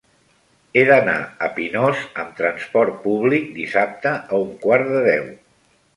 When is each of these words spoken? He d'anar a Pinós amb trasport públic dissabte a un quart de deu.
He 0.79 0.85
d'anar 0.89 1.17
a 1.47 1.49
Pinós 1.59 2.01
amb 2.23 2.33
trasport 2.41 2.97
públic 3.07 3.47
dissabte 3.61 4.15
a 4.19 4.41
un 4.47 4.51
quart 4.65 4.91
de 4.97 5.05
deu. 5.11 5.33